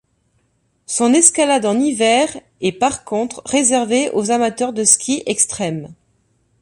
[0.87, 5.93] Son escalade en hiver est, par contre, réservée aux amateurs de ski extrême.